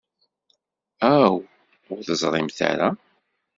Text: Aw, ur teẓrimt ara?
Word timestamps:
Aw, 1.15 1.33
ur 1.91 1.99
teẓrimt 2.07 2.59
ara? 2.71 2.89